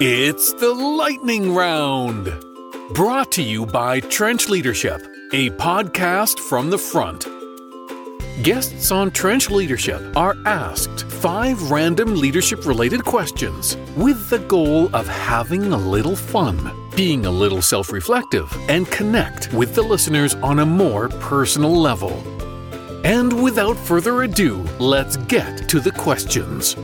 [0.00, 2.32] It's the Lightning Round.
[2.94, 7.26] Brought to you by Trench Leadership, a podcast from the front.
[8.44, 15.08] Guests on Trench Leadership are asked five random leadership related questions with the goal of
[15.08, 20.60] having a little fun, being a little self reflective, and connect with the listeners on
[20.60, 22.12] a more personal level.
[23.04, 26.76] And without further ado, let's get to the questions.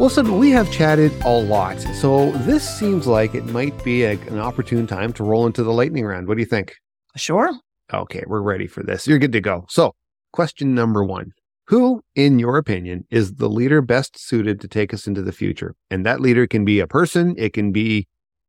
[0.00, 4.38] Listen, we have chatted a lot, so this seems like it might be a, an
[4.38, 6.26] opportune time to roll into the lightning round.
[6.26, 6.74] What do you think?
[7.16, 7.52] Sure.
[7.92, 9.06] Okay, we're ready for this.
[9.06, 9.66] You're good to go.
[9.68, 9.94] So,
[10.32, 11.32] question number one
[11.66, 15.74] Who, in your opinion, is the leader best suited to take us into the future?
[15.90, 18.08] And that leader can be a person, it can be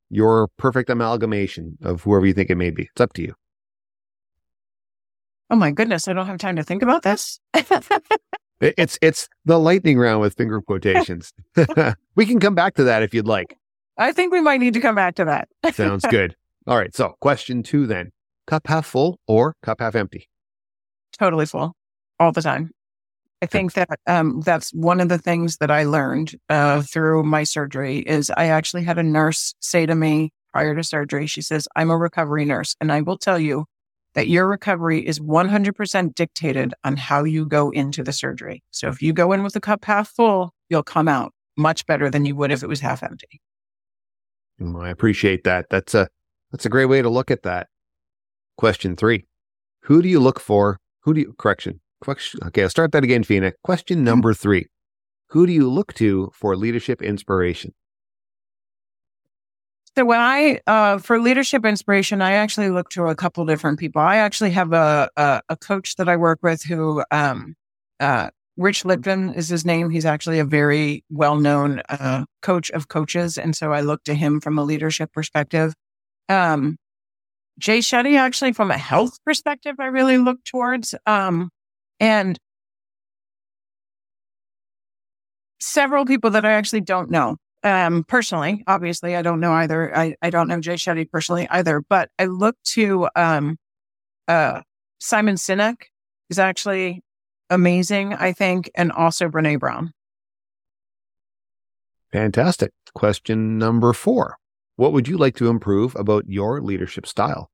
[0.10, 2.84] your perfect amalgamation of whoever you think it may be.
[2.84, 3.36] It's up to you.
[5.50, 7.42] Oh my goodness, I don't have time to think about this.
[8.62, 11.34] It- It's it's the lightning round with finger quotations.
[12.16, 13.58] we can come back to that if you'd like.
[13.98, 15.50] I think we might need to come back to that.
[15.74, 16.36] Sounds good.
[16.68, 16.96] All right.
[16.96, 18.12] So, question two then:
[18.48, 20.28] cup half full or cup half empty?
[21.20, 21.74] totally full
[22.20, 22.72] all the time.
[23.44, 27.44] I think that um, that's one of the things that I learned uh, through my
[27.44, 31.68] surgery is I actually had a nurse say to me prior to surgery, she says,
[31.76, 32.76] I'm a recovery nurse.
[32.80, 33.66] And I will tell you
[34.14, 38.64] that your recovery is 100% dictated on how you go into the surgery.
[38.72, 42.10] So if you go in with the cup half full, you'll come out much better
[42.10, 43.42] than you would if it was half empty.
[44.60, 45.68] Mm, I appreciate that.
[45.70, 46.08] That's a
[46.52, 47.68] that's a great way to look at that.
[48.58, 49.26] Question three:
[49.84, 50.80] Who do you look for?
[51.02, 51.82] Who do you correction?
[52.02, 53.54] Question, okay, I'll start that again, Fina.
[53.64, 54.68] Question number three:
[55.30, 57.74] Who do you look to for leadership inspiration?
[59.98, 64.02] So when I, uh, for leadership inspiration, I actually look to a couple different people.
[64.02, 67.56] I actually have a, a, a coach that I work with who, um,
[68.00, 69.90] uh, Rich Litvin is his name.
[69.90, 73.38] He's actually a very well-known, uh, coach of coaches.
[73.38, 75.74] And so I look to him from a leadership perspective.
[76.30, 76.78] Um,
[77.60, 81.50] Jay Shetty, actually from a health perspective, I really look towards, um,
[82.00, 82.38] and
[85.60, 88.64] several people that I actually don't know um, personally.
[88.68, 89.96] Obviously, I don't know either.
[89.96, 93.58] I, I don't know Jay Shetty personally either, but I look to um,
[94.28, 94.62] uh,
[95.00, 95.76] Simon Sinek
[96.30, 97.04] is actually
[97.50, 99.92] amazing, I think, and also Brene Brown.
[102.12, 102.72] Fantastic.
[102.94, 104.38] Question number four:
[104.76, 107.50] What would you like to improve about your leadership style?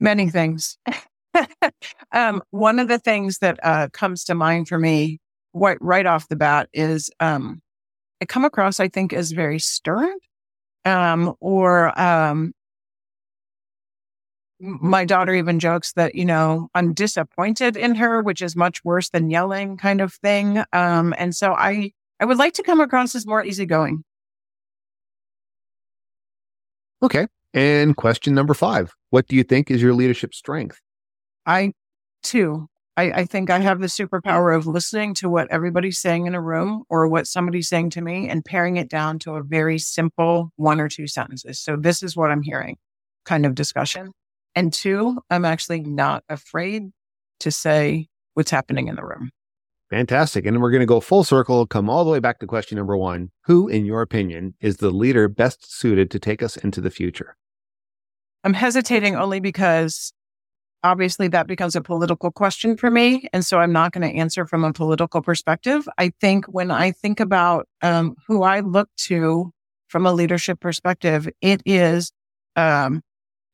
[0.00, 0.78] Many things.
[2.12, 5.18] um, one of the things that uh, comes to mind for me
[5.52, 7.60] right, right off the bat is um,
[8.20, 10.14] I come across, I think, as very stern
[10.84, 12.52] um, or um,
[14.60, 19.10] my daughter even jokes that, you know, I'm disappointed in her, which is much worse
[19.10, 20.64] than yelling kind of thing.
[20.72, 24.02] Um, and so I, I would like to come across as more easygoing.
[27.02, 27.28] Okay.
[27.54, 30.80] And question number five: What do you think is your leadership strength?
[31.46, 31.72] I
[32.22, 36.34] too, I, I think I have the superpower of listening to what everybody's saying in
[36.34, 39.78] a room or what somebody's saying to me and paring it down to a very
[39.78, 41.60] simple one or two sentences.
[41.60, 42.76] So this is what I'm hearing
[43.24, 44.10] kind of discussion.
[44.56, 46.90] And two, I'm actually not afraid
[47.38, 49.30] to say what's happening in the room.
[49.90, 50.44] Fantastic.
[50.44, 52.96] And we're going to go full circle, come all the way back to question number
[52.96, 53.30] one.
[53.44, 57.36] Who, in your opinion, is the leader best suited to take us into the future?
[58.42, 60.12] I'm hesitating only because
[60.84, 63.28] obviously that becomes a political question for me.
[63.32, 65.88] And so I'm not going to answer from a political perspective.
[65.98, 69.52] I think when I think about um, who I look to
[69.88, 72.12] from a leadership perspective, it is,
[72.56, 73.02] um,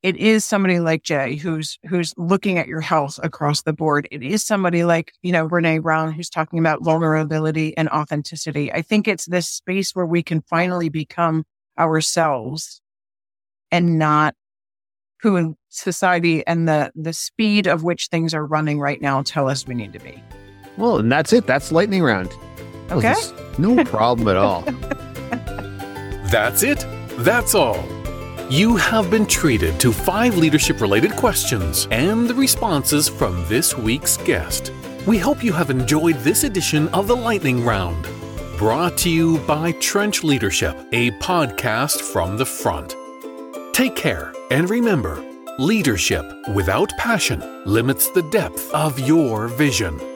[0.03, 4.07] it is somebody like Jay who's, who's looking at your health across the board.
[4.11, 8.71] It is somebody like, you know, Brene Brown who's talking about vulnerability and authenticity.
[8.71, 11.45] I think it's this space where we can finally become
[11.79, 12.83] ourselves
[13.71, 14.35] and not
[15.25, 19.49] who in society and the the speed of which things are running right now tell
[19.49, 20.23] us we need to be.
[20.77, 21.47] Well, and that's it.
[21.47, 22.31] That's lightning round.
[22.89, 23.09] That Okay.
[23.15, 24.61] just no problem at all.
[26.31, 26.85] That's it.
[27.19, 27.83] That's all.
[28.51, 34.17] You have been treated to five leadership related questions and the responses from this week's
[34.19, 34.71] guest.
[35.07, 38.07] We hope you have enjoyed this edition of the Lightning Round.
[38.59, 42.95] Brought to you by Trench Leadership, a podcast from the front.
[43.73, 45.21] Take care and remember
[45.59, 46.25] leadership
[46.55, 50.14] without passion limits the depth of your vision.